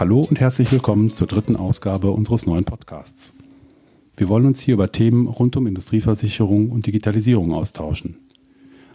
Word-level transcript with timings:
Hallo 0.00 0.22
und 0.22 0.40
herzlich 0.40 0.72
willkommen 0.72 1.10
zur 1.10 1.26
dritten 1.26 1.56
Ausgabe 1.56 2.10
unseres 2.10 2.46
neuen 2.46 2.64
Podcasts. 2.64 3.34
Wir 4.16 4.30
wollen 4.30 4.46
uns 4.46 4.58
hier 4.58 4.72
über 4.72 4.90
Themen 4.90 5.26
rund 5.26 5.58
um 5.58 5.66
Industrieversicherung 5.66 6.70
und 6.70 6.86
Digitalisierung 6.86 7.52
austauschen. 7.52 8.16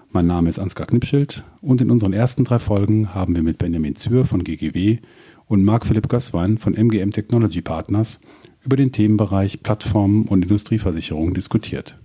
Mein 0.10 0.26
Name 0.26 0.50
ist 0.50 0.58
Ansgar 0.58 0.88
Knipschild 0.88 1.44
und 1.62 1.80
in 1.80 1.92
unseren 1.92 2.12
ersten 2.12 2.44
drei 2.44 2.58
Folgen 2.58 3.14
haben 3.14 3.36
wir 3.36 3.44
mit 3.44 3.60
Benjamin 3.60 3.96
Zür 3.96 4.26
von 4.26 4.44
GGW 4.44 4.98
und 5.46 5.64
Marc-Philipp 5.64 6.10
Gößwein 6.10 6.58
von 6.58 6.74
MGM 6.74 7.12
Technology 7.12 7.62
Partners 7.62 8.20
über 8.64 8.76
den 8.76 8.92
Themenbereich 8.92 9.62
Plattformen 9.62 10.24
und 10.24 10.42
Industrieversicherung 10.42 11.36
diskutiert. 11.36 12.00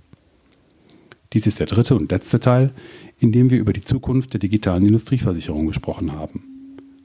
Dies 1.33 1.47
ist 1.47 1.59
der 1.59 1.69
dritte 1.69 1.95
und 1.95 2.13
letzte 2.13 2.39
Teil, 2.39 2.75
in 3.19 3.33
dem 3.33 3.49
wir 3.49 3.61
über 3.61 3.73
die 3.73 3.81
Zukunft 3.81 4.35
der 4.35 4.41
digitalen 4.41 4.85
Industrieversicherung 4.85 5.69
gesprochen 5.69 6.13
haben. 6.13 6.50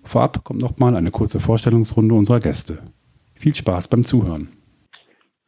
Vorab 0.05 0.43
kommt 0.43 0.61
nochmal 0.61 0.95
eine 0.95 1.11
kurze 1.11 1.39
Vorstellungsrunde 1.39 2.13
unserer 2.15 2.39
Gäste. 2.39 2.79
Viel 3.33 3.55
Spaß 3.55 3.87
beim 3.87 4.03
Zuhören. 4.03 4.49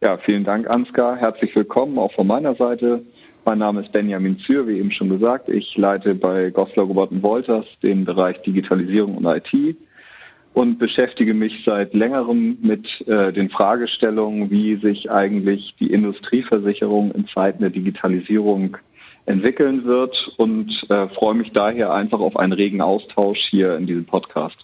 Ja, 0.01 0.17
vielen 0.17 0.43
Dank, 0.43 0.69
Ansgar. 0.69 1.15
Herzlich 1.15 1.55
willkommen 1.55 1.97
auch 1.97 2.11
von 2.13 2.27
meiner 2.27 2.55
Seite. 2.55 3.03
Mein 3.45 3.59
Name 3.59 3.81
ist 3.81 3.91
Benjamin 3.91 4.37
Zür, 4.39 4.67
wie 4.67 4.79
eben 4.79 4.91
schon 4.91 5.09
gesagt. 5.09 5.47
Ich 5.47 5.77
leite 5.77 6.15
bei 6.15 6.49
Goslar 6.49 6.85
Robert 6.85 7.21
Wolters 7.23 7.65
den 7.81 8.03
Bereich 8.03 8.41
Digitalisierung 8.41 9.15
und 9.15 9.25
IT 9.25 9.77
und 10.53 10.79
beschäftige 10.79 11.33
mich 11.33 11.63
seit 11.63 11.93
längerem 11.93 12.57
mit 12.61 12.85
äh, 13.07 13.31
den 13.31 13.49
Fragestellungen, 13.49 14.49
wie 14.49 14.75
sich 14.77 15.09
eigentlich 15.09 15.75
die 15.79 15.91
Industrieversicherung 15.93 17.11
in 17.11 17.27
Zeiten 17.27 17.61
der 17.61 17.69
Digitalisierung 17.69 18.77
entwickeln 19.27 19.85
wird 19.85 20.15
und 20.37 20.71
äh, 20.89 21.07
freue 21.09 21.35
mich 21.35 21.51
daher 21.51 21.93
einfach 21.93 22.19
auf 22.19 22.37
einen 22.37 22.53
regen 22.53 22.81
Austausch 22.81 23.39
hier 23.49 23.75
in 23.75 23.85
diesem 23.85 24.05
Podcast. 24.05 24.57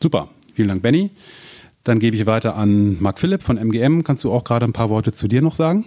Super, 0.00 0.28
vielen 0.54 0.68
Dank, 0.68 0.82
Benny. 0.82 1.10
Dann 1.84 1.98
gebe 1.98 2.16
ich 2.16 2.26
weiter 2.26 2.56
an 2.56 2.96
Marc 3.00 3.18
Philipp 3.18 3.42
von 3.42 3.56
MGM. 3.56 4.02
Kannst 4.02 4.24
du 4.24 4.32
auch 4.32 4.44
gerade 4.44 4.64
ein 4.64 4.72
paar 4.72 4.90
Worte 4.90 5.12
zu 5.12 5.28
dir 5.28 5.42
noch 5.42 5.54
sagen? 5.54 5.86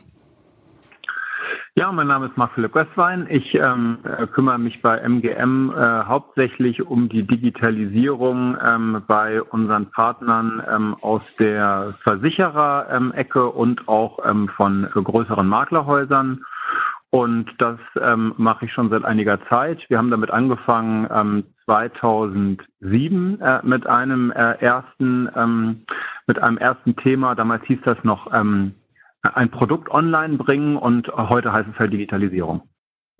Ja, 1.76 1.92
mein 1.92 2.06
Name 2.06 2.28
ist 2.28 2.38
Marc-Philipp 2.38 2.76
Westwein. 2.76 3.26
Ich 3.32 3.56
ähm, 3.56 3.98
äh, 4.04 4.28
kümmere 4.28 4.60
mich 4.60 4.80
bei 4.84 5.00
MGM 5.00 5.72
äh, 5.72 6.04
hauptsächlich 6.04 6.86
um 6.86 7.10
die 7.10 7.26
Digitalisierung 7.26 8.56
ähm, 8.64 9.02
bei 9.08 9.42
unseren 9.42 9.90
Partnern 9.90 10.62
ähm, 10.72 10.96
aus 11.02 11.24
der 11.40 11.96
Versicherer-Ecke 12.04 13.50
und 13.50 13.88
auch 13.88 14.20
ähm, 14.24 14.50
von 14.50 14.84
äh, 14.84 15.02
größeren 15.02 15.48
Maklerhäusern. 15.48 16.46
Und 17.14 17.46
das 17.60 17.78
ähm, 18.02 18.34
mache 18.38 18.66
ich 18.66 18.74
schon 18.74 18.90
seit 18.90 19.06
einiger 19.06 19.40
Zeit. 19.48 19.88
Wir 19.88 20.00
haben 20.00 20.10
damit 20.10 20.32
angefangen 20.32 21.08
ähm, 21.12 21.44
2007 21.66 23.40
äh, 23.40 23.60
mit 23.62 23.86
einem 23.86 24.32
äh, 24.32 24.54
ersten 24.54 25.30
ähm, 25.36 25.86
mit 26.26 26.42
einem 26.42 26.58
ersten 26.58 26.96
Thema. 26.96 27.36
Damals 27.36 27.64
hieß 27.66 27.82
das 27.86 28.04
noch 28.04 28.34
ähm, 28.34 28.74
ein 29.22 29.52
Produkt 29.52 29.92
online 29.92 30.38
bringen 30.38 30.76
und 30.76 31.08
heute 31.16 31.54
heißt 31.54 31.70
es 31.72 31.78
halt 31.78 31.94
Digitalisierung. 31.94 32.64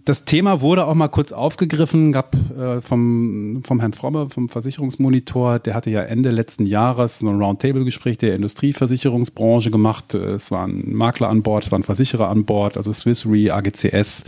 Das 0.06 0.26
Thema 0.26 0.60
wurde 0.60 0.86
auch 0.86 0.96
mal 0.96 1.08
kurz 1.08 1.32
aufgegriffen, 1.32 2.12
gab 2.12 2.36
äh, 2.58 2.82
vom, 2.82 3.62
vom 3.64 3.80
Herrn 3.80 3.94
Fromme, 3.94 4.30
vom 4.30 4.50
Versicherungsmonitor, 4.50 5.60
der 5.60 5.76
hatte 5.76 5.92
ja 5.92 6.02
Ende 6.02 6.32
letzten 6.32 6.66
Jahres 6.66 7.20
so 7.20 7.30
ein 7.30 7.42
Roundtable-Gespräch 7.42 8.18
der 8.18 8.36
Industrieversicherungsbranche 8.36 9.72
gemacht. 9.72 10.14
Es 10.14 10.52
waren 10.52 10.94
Makler 10.94 11.30
an 11.30 11.42
Bord, 11.42 11.64
es 11.64 11.72
waren 11.72 11.84
Versicherer 11.84 12.28
an 12.28 12.44
Bord, 12.44 12.76
also 12.76 12.92
Swiss 12.92 13.26
Re, 13.26 13.54
AGCS, 13.54 14.26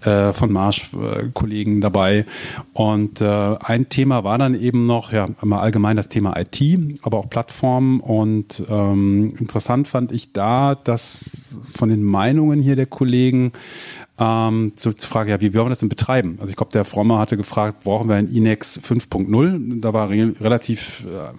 äh, 0.00 0.32
von 0.32 0.50
Marsch 0.50 0.90
äh, 0.94 1.80
dabei. 1.80 2.24
Und 2.72 3.20
äh, 3.20 3.56
ein 3.60 3.88
Thema 3.88 4.24
war 4.24 4.38
dann 4.38 4.60
eben 4.60 4.84
noch, 4.84 5.12
ja, 5.12 5.26
mal 5.42 5.60
allgemein 5.60 5.96
das 5.96 6.08
Thema 6.08 6.36
IT, 6.36 6.60
aber 7.02 7.18
auch 7.18 7.30
Plattformen. 7.30 8.00
Und 8.00 8.64
ähm, 8.68 9.36
interessant 9.38 9.86
fand 9.86 10.10
ich 10.10 10.32
da, 10.32 10.74
dass 10.74 11.60
von 11.72 11.88
den 11.88 12.02
Meinungen 12.02 12.58
hier 12.60 12.74
der 12.74 12.86
Kollegen 12.86 13.52
ähm, 14.18 14.72
zur 14.76 14.94
Frage, 14.96 15.30
ja, 15.30 15.40
wie 15.40 15.54
wollen 15.54 15.66
wir 15.66 15.70
das 15.70 15.80
denn 15.80 15.88
betreiben? 15.88 16.36
Also 16.40 16.50
ich 16.50 16.56
glaube, 16.56 16.72
der 16.72 16.84
Frommer 16.84 17.18
hatte 17.18 17.36
gefragt, 17.36 17.84
brauchen 17.84 18.08
wir 18.08 18.16
ein 18.16 18.28
Inex 18.28 18.80
5.0? 18.80 19.80
Da 19.80 19.92
war 19.92 20.10
re 20.10 20.34
relativ 20.40 21.06
äh, 21.06 21.32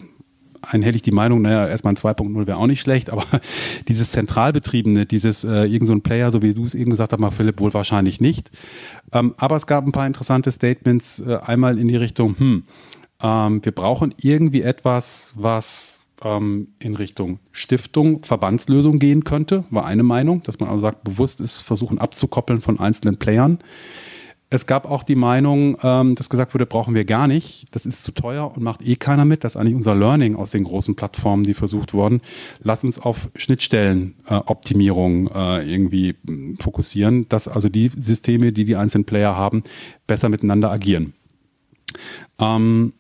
einhellig 0.62 1.02
die 1.02 1.12
Meinung, 1.12 1.41
naja, 1.41 1.68
erstmal 1.68 1.94
ein 1.94 1.97
2.0 1.97 2.47
wäre 2.47 2.58
auch 2.58 2.68
nicht 2.68 2.81
schlecht, 2.81 3.09
aber 3.09 3.24
dieses 3.88 4.12
Zentralbetriebene, 4.12 5.06
dieses 5.06 5.44
äh, 5.44 5.64
irgend 5.64 5.88
so 5.88 6.00
Player, 6.00 6.31
so 6.31 6.41
wie 6.41 6.53
du 6.53 6.66
es 6.66 6.75
eben 6.75 6.91
gesagt 6.91 7.14
hast, 7.14 7.19
mal 7.19 7.31
Philipp, 7.31 7.59
wohl 7.59 7.74
wahrscheinlich 7.74 8.19
nicht. 8.19 8.52
Ähm, 9.14 9.35
aber 9.38 9.56
es 9.56 9.68
gab 9.68 9.85
ein 9.85 9.91
paar 9.91 10.08
interessante 10.08 10.52
Statements, 10.52 11.19
äh, 11.19 11.38
einmal 11.38 11.80
in 11.80 11.88
die 11.88 11.96
Richtung, 11.96 12.38
hm, 12.38 12.64
ähm, 13.22 13.64
wir 13.64 13.72
brauchen 13.72 14.14
irgendwie 14.22 14.62
etwas, 14.62 15.34
was 15.35 16.02
ähm, 16.24 16.70
in 16.80 16.96
Richtung 16.96 17.40
Stiftung, 17.52 18.24
Verbandslösung 18.24 19.00
gehen 19.00 19.24
könnte, 19.24 19.66
war 19.70 19.86
eine 19.86 20.03
Meinung, 20.03 20.42
dass 20.42 20.59
man 20.59 20.70
also 20.70 20.81
sagt, 20.81 21.03
bewusst 21.03 21.42
ist, 21.42 21.62
versuchen 21.62 21.98
abzukoppeln 21.98 22.62
von 22.62 22.80
einzelnen 22.80 23.18
Playern. 23.18 23.59
Es 24.52 24.68
gab 24.68 24.90
auch 24.90 25.03
die 25.03 25.16
Meinung, 25.16 25.78
ähm, 25.81 26.16
dass 26.16 26.30
gesagt 26.30 26.53
wurde, 26.53 26.68
brauchen 26.68 26.94
wir 26.94 27.03
gar 27.03 27.28
nicht, 27.28 27.66
das 27.72 27.86
ist 27.86 28.03
zu 28.03 28.12
teuer 28.12 28.52
und 28.56 28.62
macht 28.62 28.81
eh 28.88 28.96
keiner 28.96 29.26
mit. 29.26 29.44
Das 29.44 29.53
ist 29.53 29.58
eigentlich 29.58 29.76
unser 29.76 29.96
Learning 29.96 30.36
aus 30.36 30.52
den 30.52 30.64
großen 30.64 30.96
Plattformen, 30.96 31.44
die 31.44 31.56
versucht 31.56 31.94
wurden. 31.94 32.22
Lass 32.62 32.84
uns 32.84 33.00
auf 33.00 33.30
Schnittstellenoptimierung 33.36 35.28
äh, 35.28 35.62
äh, 35.62 35.74
irgendwie 35.74 36.16
hm, 36.26 36.58
fokussieren, 36.59 37.28
dass 37.28 37.47
also 37.47 37.70
die 37.70 37.90
Systeme, 37.97 38.52
die 38.52 38.66
die 38.66 38.76
einzelnen 38.76 39.06
Player 39.06 39.36
haben, 39.36 39.64
besser 40.06 40.30
miteinander 40.30 40.72
agieren. 40.72 41.14
Ähm, 42.40 42.94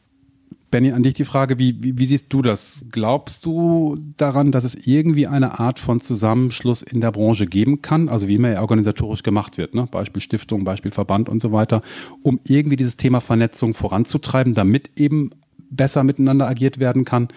Benny, 0.75 0.91
an 0.91 1.03
dich 1.03 1.13
die 1.13 1.23
Frage, 1.23 1.57
wie, 1.57 1.81
wie, 1.81 1.97
wie, 1.97 2.05
siehst 2.05 2.25
du 2.27 2.41
das? 2.41 2.83
Glaubst 2.91 3.45
du 3.45 3.97
daran, 4.17 4.51
dass 4.51 4.65
es 4.65 4.75
irgendwie 4.75 5.25
eine 5.25 5.57
Art 5.57 5.79
von 5.79 6.01
Zusammenschluss 6.01 6.81
in 6.81 6.99
der 6.99 7.13
Branche 7.13 7.45
geben 7.45 7.81
kann, 7.81 8.09
also 8.09 8.27
wie 8.27 8.35
immer 8.35 8.49
ja 8.49 8.59
organisatorisch 8.59 9.23
gemacht 9.23 9.57
wird, 9.57 9.73
ne? 9.73 9.85
Beispiel 9.89 10.21
Stiftung, 10.21 10.65
Beispiel 10.65 10.91
Verband 10.91 11.29
und 11.29 11.41
so 11.41 11.53
weiter, 11.53 11.81
um 12.23 12.41
irgendwie 12.43 12.75
dieses 12.75 12.97
Thema 12.97 13.21
Vernetzung 13.21 13.73
voranzutreiben, 13.73 14.53
damit 14.53 14.91
eben 14.97 15.29
besser 15.69 16.03
miteinander 16.03 16.45
agiert 16.45 16.77
werden 16.77 17.05
kann? 17.05 17.29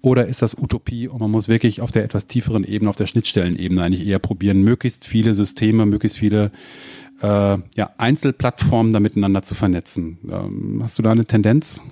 Oder 0.00 0.24
ist 0.24 0.40
das 0.40 0.56
Utopie 0.56 1.06
und 1.06 1.20
man 1.20 1.30
muss 1.30 1.48
wirklich 1.48 1.82
auf 1.82 1.92
der 1.92 2.04
etwas 2.04 2.28
tieferen 2.28 2.64
Ebene, 2.64 2.88
auf 2.88 2.96
der 2.96 3.06
Schnittstellenebene 3.06 3.82
eigentlich 3.82 4.06
eher 4.06 4.20
probieren, 4.20 4.62
möglichst 4.62 5.04
viele 5.04 5.34
Systeme, 5.34 5.84
möglichst 5.84 6.16
viele 6.16 6.50
äh, 7.20 7.58
ja, 7.74 7.90
Einzelplattformen 7.98 8.94
da 8.94 9.00
miteinander 9.00 9.42
zu 9.42 9.54
vernetzen? 9.54 10.16
Ähm, 10.32 10.80
hast 10.82 10.98
du 10.98 11.02
da 11.02 11.10
eine 11.10 11.26
Tendenz? 11.26 11.82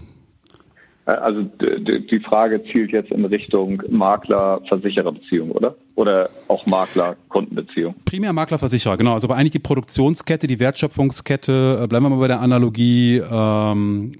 Äh, 1.08 1.12
also 1.12 1.42
die 1.42 2.20
Frage 2.20 2.62
zielt 2.64 2.92
jetzt 2.92 3.10
in 3.10 3.24
Richtung 3.24 3.82
Makler-Versicherer-Beziehung, 3.88 5.50
oder? 5.52 5.74
Oder 5.94 6.28
auch 6.48 6.66
Makler-Kundenbeziehung? 6.66 7.94
Primär 8.04 8.32
Makler-Versicherer, 8.32 8.96
genau. 8.96 9.14
Also 9.14 9.26
aber 9.26 9.36
eigentlich 9.36 9.52
die 9.52 9.58
Produktionskette, 9.58 10.46
die 10.46 10.60
Wertschöpfungskette, 10.60 11.80
äh, 11.82 11.86
bleiben 11.86 12.04
wir 12.04 12.10
mal 12.10 12.18
bei 12.20 12.28
der 12.28 12.40
Analogie, 12.40 13.22
ähm, 13.30 14.12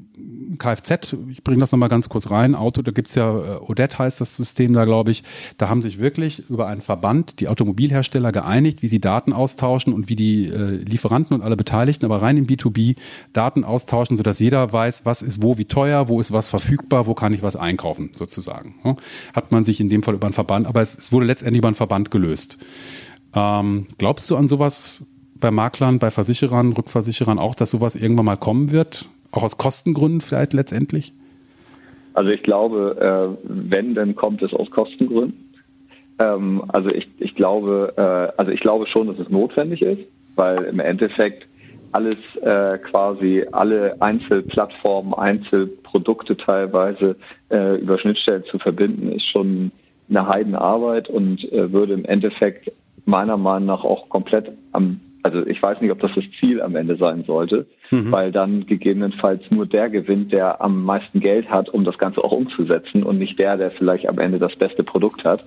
Kfz, 0.57 1.17
ich 1.29 1.45
bringe 1.45 1.61
das 1.61 1.73
nochmal 1.73 1.89
ganz 1.89 2.09
kurz 2.09 2.31
rein, 2.31 2.55
Auto, 2.55 2.83
da 2.83 2.91
gibt's 2.91 3.15
ja, 3.15 3.57
äh, 3.57 3.59
Odette 3.61 3.99
heißt 3.99 4.21
das 4.21 4.37
System 4.37 4.73
da, 4.73 4.85
glaube 4.85 5.11
ich, 5.11 5.25
da 5.59 5.69
haben 5.69 5.83
sich 5.83 5.99
wirklich 5.99 6.49
über 6.49 6.67
einen 6.67 6.81
Verband 6.81 7.41
die 7.41 7.49
Automobilhersteller 7.49 8.33
geeinigt, 8.33 8.83
wie 8.83 8.89
sie 8.89 9.01
Daten 9.01 9.33
austauschen 9.33 9.93
und 9.93 10.09
wie 10.09 10.17
die 10.17 10.47
äh, 10.47 10.77
Lieferanten 10.77 11.37
und 11.37 11.43
alle 11.43 11.57
Beteiligten, 11.57 12.07
aber 12.07 12.23
rein 12.23 12.37
im 12.37 12.47
B2B 12.47 12.97
Daten 13.33 13.65
austauschen, 13.65 14.17
sodass 14.17 14.39
jeder 14.39 14.73
weiß, 14.73 15.05
was 15.05 15.23
ist 15.23 15.43
wo, 15.43 15.59
wie 15.59 15.67
teuer, 15.67 16.09
wo 16.09 16.21
ist 16.21 16.33
was 16.33 16.49
verfügbar, 16.49 17.07
wo 17.07 17.15
kann 17.15 17.35
ich 17.35 17.43
was 17.43 17.57
einkaufen, 17.57 18.11
sozusagen. 18.15 18.77
Ja? 18.85 18.97
Hat 19.35 19.53
man 19.53 19.65
sich 19.65 19.81
in 19.81 19.89
dem 19.89 20.03
Fall 20.03 20.15
über 20.15 20.27
einen 20.27 20.35
Verband, 20.35 20.67
aber 20.67 20.83
es, 20.83 20.97
es 20.97 21.13
wurde 21.13 21.27
letztendlich 21.27 21.59
über 21.59 21.69
einen 21.69 21.75
Verband 21.75 22.11
gelöst. 22.11 22.59
Ähm, 23.35 23.89
glaubst 23.99 24.31
du 24.31 24.37
an 24.37 24.49
sowas 24.49 25.07
bei 25.41 25.51
Maklern, 25.51 25.99
bei 25.99 26.11
Versicherern, 26.11 26.73
Rückversicherern 26.73 27.39
auch, 27.39 27.55
dass 27.55 27.71
sowas 27.71 27.95
irgendwann 27.95 28.27
mal 28.27 28.37
kommen 28.37 28.71
wird? 28.71 29.09
Auch 29.31 29.43
aus 29.43 29.59
Kostengründen 29.59 30.21
vielleicht 30.21 30.53
letztendlich? 30.53 31.13
Also 32.15 32.31
ich 32.31 32.43
glaube, 32.43 33.37
äh, 33.41 33.49
wenn, 33.49 33.95
dann 33.95 34.17
kommt 34.17 34.43
es 34.43 34.53
aus 34.53 34.71
Kostengründen. 34.71 35.55
Ähm, 36.19 36.65
also 36.69 36.89
ich, 36.89 37.09
ich 37.19 37.35
glaube, 37.35 37.93
äh, 37.97 38.39
also 38.39 38.51
ich 38.51 38.61
glaube 38.61 38.87
schon, 38.87 39.07
dass 39.07 39.19
es 39.19 39.29
notwendig 39.29 39.83
ist, 39.83 40.03
weil 40.35 40.65
im 40.65 40.81
Endeffekt 40.81 41.47
alles 41.93 42.19
äh, 42.43 42.79
quasi 42.79 43.47
alle 43.53 44.01
Einzelplattformen, 44.01 45.15
Einzelprodukte 45.15 46.37
teilweise 46.37 47.17
äh, 47.51 47.77
über 47.77 47.99
Schnittstellen 47.99 48.45
zu 48.45 48.59
verbinden, 48.59 49.13
ist 49.13 49.27
schon 49.27 49.71
eine 50.11 50.27
Heidenarbeit 50.27 51.09
und 51.09 51.51
äh, 51.53 51.73
würde 51.73 51.95
im 51.95 52.05
Endeffekt 52.05 52.73
meiner 53.05 53.37
Meinung 53.37 53.67
nach 53.67 53.85
auch 53.85 54.09
komplett 54.09 54.53
am 54.73 55.01
also 55.35 55.47
ich 55.47 55.63
weiß 55.63 55.81
nicht, 55.81 55.91
ob 55.91 56.01
das 56.01 56.13
das 56.15 56.25
Ziel 56.41 56.63
am 56.63 56.77
Ende 56.77 56.97
sein 56.97 57.25
sollte, 57.25 57.67
mhm. 57.91 58.11
weil 58.11 58.33
dann 58.33 58.67
gegebenenfalls 58.67 59.51
nur 59.51 59.67
der 59.67 59.91
gewinnt, 59.91 60.33
der 60.33 60.61
am 60.61 60.85
meisten 60.85 61.21
Geld 61.21 61.51
hat, 61.51 61.69
um 61.69 61.85
das 61.85 61.99
Ganze 61.99 62.23
auch 62.23 62.33
umzusetzen 62.33 63.03
und 63.03 63.19
nicht 63.19 63.39
der, 63.39 63.57
der 63.57 63.71
vielleicht 63.71 64.09
am 64.09 64.19
Ende 64.19 64.39
das 64.39 64.57
beste 64.57 64.83
Produkt 64.83 65.25
hat. 65.25 65.45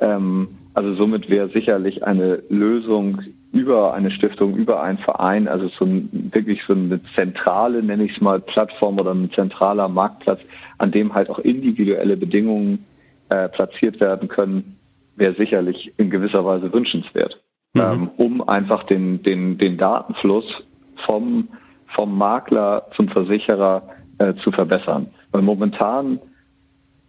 Ähm, 0.00 0.48
also 0.74 0.94
somit 0.94 1.28
wäre 1.28 1.48
sicherlich 1.50 2.04
eine 2.04 2.42
Lösung 2.48 3.20
über 3.52 3.94
eine 3.94 4.10
Stiftung, 4.10 4.56
über 4.56 4.82
einen 4.82 4.98
Verein, 4.98 5.48
also 5.48 5.68
so 5.68 5.84
ein, 5.84 6.30
wirklich 6.32 6.62
so 6.66 6.72
eine 6.72 7.00
zentrale, 7.14 7.82
nenne 7.82 8.04
ich 8.04 8.12
es 8.12 8.20
mal, 8.20 8.40
Plattform 8.40 8.98
oder 8.98 9.12
ein 9.12 9.30
zentraler 9.32 9.88
Marktplatz, 9.88 10.40
an 10.78 10.92
dem 10.92 11.14
halt 11.14 11.28
auch 11.28 11.40
individuelle 11.40 12.16
Bedingungen 12.16 12.86
äh, 13.28 13.48
platziert 13.48 14.00
werden 14.00 14.28
können, 14.28 14.76
wäre 15.16 15.34
sicherlich 15.34 15.92
in 15.96 16.10
gewisser 16.10 16.44
Weise 16.44 16.72
wünschenswert, 16.72 17.40
mhm. 17.74 17.80
ähm, 17.80 18.10
um 18.16 18.48
einfach 18.48 18.84
den, 18.84 19.22
den, 19.22 19.58
den 19.58 19.78
Datenfluss 19.78 20.44
vom, 21.06 21.48
vom 21.94 22.16
Makler 22.16 22.86
zum 22.96 23.08
Versicherer 23.08 23.82
äh, 24.18 24.34
zu 24.36 24.50
verbessern. 24.52 25.08
Weil 25.32 25.42
momentan, 25.42 26.20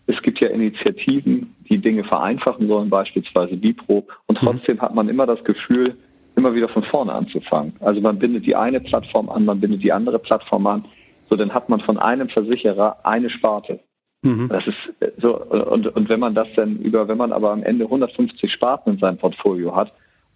es 0.08 0.22
gibt 0.22 0.40
ja 0.40 0.50
Initiativen, 0.50 1.56
die 1.70 1.78
Dinge 1.78 2.04
vereinfachen 2.04 2.68
sollen, 2.68 2.90
beispielsweise 2.90 3.58
Bipro, 3.58 4.08
und 4.28 4.42
mhm. 4.42 4.46
trotzdem 4.46 4.78
mhm. 4.78 4.82
hat 4.82 4.96
man 4.96 5.10
immer 5.10 5.26
das 5.26 5.44
Gefühl, 5.44 5.98
immer 6.36 6.54
wieder 6.54 6.70
von 6.70 6.84
vorne 6.84 7.14
anzufangen. 7.14 7.74
Also 7.82 8.02
man 8.02 8.18
bindet 8.18 8.46
die 8.46 8.56
eine 8.56 8.80
Plattform 8.80 9.30
an, 9.30 9.46
man 9.46 9.60
bindet 9.60 9.84
die 9.84 9.92
andere 9.92 10.20
Plattform 10.20 10.66
an, 10.68 10.86
so 11.30 11.36
dann 11.36 11.54
hat 11.54 11.70
man 11.70 11.80
von 11.82 11.98
einem 11.98 12.30
Versicherer 12.30 12.98
eine 13.04 13.30
Sparte. 13.30 13.80
Mhm. 14.22 14.50
Das 14.50 14.66
ist 14.68 14.78
so, 15.18 15.42
und, 15.42 15.88
und 15.88 16.10
wenn 16.10 16.20
man 16.20 16.36
das 16.36 16.48
dann 16.56 16.78
über, 16.78 17.08
wenn 17.08 17.18
man 17.18 17.32
aber 17.32 17.52
am 17.52 17.64
Ende 17.64 17.86
150 17.86 18.52
Sparten 18.52 18.94
in 18.94 19.00
seinem 19.00 19.18
Portfolio 19.18 19.76
hat 19.76 19.92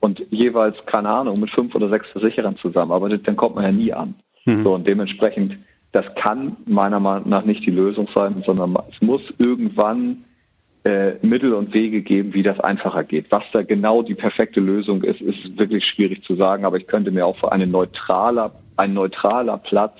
und 0.05 0.23
jeweils, 0.29 0.77
keine 0.85 1.09
Ahnung, 1.09 1.35
mit 1.39 1.49
fünf 1.49 1.73
oder 1.73 1.89
sechs 1.89 2.07
Versicherern 2.11 2.57
zusammenarbeitet, 2.57 3.27
dann 3.27 3.35
kommt 3.35 3.55
man 3.55 3.63
ja 3.63 3.71
nie 3.71 3.91
an. 3.91 4.13
Mhm. 4.45 4.63
So, 4.63 4.75
und 4.75 4.85
dementsprechend, 4.85 5.57
das 5.93 6.05
kann 6.13 6.57
meiner 6.65 6.99
Meinung 6.99 7.27
nach 7.27 7.43
nicht 7.43 7.65
die 7.65 7.71
Lösung 7.71 8.07
sein, 8.13 8.43
sondern 8.45 8.77
es 8.91 9.01
muss 9.01 9.21
irgendwann 9.39 10.23
äh, 10.83 11.13
Mittel 11.25 11.53
und 11.53 11.73
Wege 11.73 12.03
geben, 12.03 12.35
wie 12.35 12.43
das 12.43 12.59
einfacher 12.59 13.03
geht. 13.03 13.31
Was 13.31 13.43
da 13.51 13.63
genau 13.63 14.03
die 14.03 14.13
perfekte 14.13 14.59
Lösung 14.59 15.01
ist, 15.01 15.21
ist 15.21 15.57
wirklich 15.57 15.83
schwierig 15.83 16.23
zu 16.23 16.35
sagen, 16.35 16.65
aber 16.65 16.77
ich 16.77 16.85
könnte 16.85 17.09
mir 17.09 17.25
auch 17.25 17.37
für 17.37 17.51
eine 17.51 17.65
neutraler, 17.65 18.51
ein 18.77 18.93
neutraler 18.93 19.57
Platz, 19.57 19.97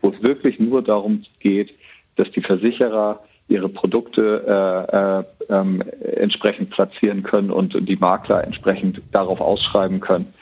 wo 0.00 0.10
es 0.10 0.22
wirklich 0.22 0.60
nur 0.60 0.82
darum 0.82 1.24
geht, 1.40 1.74
dass 2.14 2.30
die 2.30 2.42
Versicherer 2.42 3.24
ihre 3.48 3.68
Produkte 3.68 4.44
äh, 4.46 5.54
äh, 5.54 5.58
ähm, 5.58 5.82
entsprechend 6.16 6.70
platzieren 6.70 7.22
können 7.22 7.50
und 7.50 7.74
die 7.88 7.96
Makler 7.96 8.44
entsprechend 8.44 9.00
darauf 9.12 9.40
ausschreiben 9.40 10.00
können, 10.00 10.34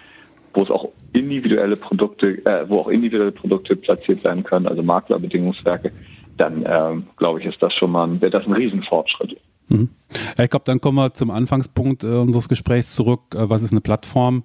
wo 0.54 0.62
es 0.62 0.70
auch 0.70 0.88
individuelle 1.12 1.76
Produkte, 1.76 2.44
äh, 2.44 2.68
wo 2.68 2.80
auch 2.80 2.88
individuelle 2.88 3.32
Produkte 3.32 3.76
platziert 3.76 4.24
werden 4.24 4.42
können, 4.42 4.66
also 4.66 4.82
Maklerbedingungswerke, 4.82 5.92
dann 6.36 6.64
ähm, 6.66 7.06
glaube 7.16 7.40
ich, 7.40 7.46
ist 7.46 7.62
das 7.62 7.72
schon 7.74 7.92
mal, 7.92 8.20
wäre 8.20 8.30
das 8.30 8.44
ein 8.44 8.52
Riesenfortschritt. 8.52 9.36
Mhm. 9.68 9.90
Ich 10.38 10.50
glaube, 10.50 10.64
dann 10.64 10.80
kommen 10.80 10.96
wir 10.96 11.12
zum 11.14 11.30
Anfangspunkt 11.30 12.04
äh, 12.04 12.06
unseres 12.06 12.48
Gesprächs 12.48 12.94
zurück. 12.94 13.34
Äh, 13.34 13.50
was 13.50 13.62
ist 13.62 13.72
eine 13.72 13.80
Plattform? 13.80 14.44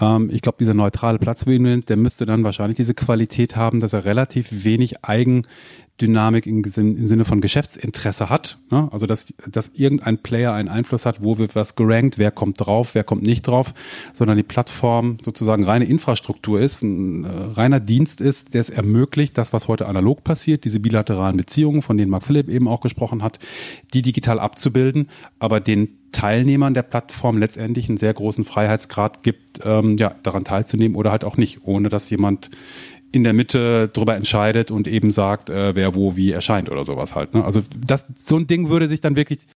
Ähm, 0.00 0.30
ich 0.32 0.42
glaube, 0.42 0.58
dieser 0.60 0.74
neutrale 0.74 1.18
Platz, 1.18 1.44
der 1.44 1.96
müsste 1.96 2.26
dann 2.26 2.44
wahrscheinlich 2.44 2.76
diese 2.76 2.94
Qualität 2.94 3.56
haben, 3.56 3.80
dass 3.80 3.92
er 3.92 4.04
relativ 4.04 4.64
wenig 4.64 5.04
Eigen 5.04 5.42
Dynamik 6.00 6.46
im, 6.46 6.64
im 6.64 7.06
Sinne 7.06 7.24
von 7.24 7.40
Geschäftsinteresse 7.40 8.30
hat. 8.30 8.58
Ne? 8.70 8.88
Also 8.92 9.06
dass, 9.06 9.34
dass 9.50 9.70
irgendein 9.74 10.18
Player 10.18 10.52
einen 10.52 10.68
Einfluss 10.68 11.06
hat, 11.06 11.22
wo 11.22 11.38
wird 11.38 11.54
was 11.54 11.76
gerankt, 11.76 12.18
wer 12.18 12.30
kommt 12.30 12.60
drauf, 12.60 12.94
wer 12.94 13.04
kommt 13.04 13.22
nicht 13.22 13.42
drauf, 13.46 13.74
sondern 14.12 14.36
die 14.36 14.42
Plattform 14.42 15.18
sozusagen 15.22 15.64
reine 15.64 15.84
Infrastruktur 15.84 16.60
ist, 16.60 16.82
ein 16.82 17.24
äh, 17.24 17.28
reiner 17.28 17.80
Dienst 17.80 18.20
ist, 18.20 18.54
der 18.54 18.60
es 18.60 18.70
ermöglicht, 18.70 19.36
das, 19.38 19.52
was 19.52 19.68
heute 19.68 19.86
analog 19.86 20.24
passiert, 20.24 20.64
diese 20.64 20.80
bilateralen 20.80 21.36
Beziehungen, 21.36 21.82
von 21.82 21.96
denen 21.96 22.10
Mark 22.10 22.24
Philipp 22.24 22.48
eben 22.48 22.68
auch 22.68 22.80
gesprochen 22.80 23.22
hat, 23.22 23.38
die 23.94 24.02
digital 24.02 24.38
abzubilden, 24.38 25.08
aber 25.38 25.60
den 25.60 25.96
Teilnehmern 26.12 26.74
der 26.74 26.82
Plattform 26.82 27.38
letztendlich 27.38 27.88
einen 27.88 27.98
sehr 27.98 28.12
großen 28.12 28.44
Freiheitsgrad 28.44 29.22
gibt, 29.22 29.60
ähm, 29.64 29.96
ja, 29.96 30.14
daran 30.22 30.44
teilzunehmen 30.44 30.96
oder 30.96 31.10
halt 31.10 31.24
auch 31.24 31.36
nicht, 31.36 31.60
ohne 31.64 31.88
dass 31.88 32.10
jemand 32.10 32.50
in 33.12 33.24
der 33.24 33.32
Mitte 33.32 33.88
drüber 33.88 34.14
entscheidet 34.14 34.70
und 34.70 34.86
eben 34.86 35.10
sagt, 35.10 35.50
äh, 35.50 35.74
wer 35.74 35.94
wo 35.94 36.16
wie 36.16 36.32
erscheint 36.32 36.70
oder 36.70 36.84
sowas 36.84 37.14
halt. 37.14 37.34
Ne? 37.34 37.44
Also 37.44 37.62
das, 37.86 38.06
so 38.16 38.36
ein 38.36 38.46
Ding 38.46 38.68
würde 38.68 38.88
sich 38.88 39.00
dann 39.00 39.16
wirklich. 39.16 39.46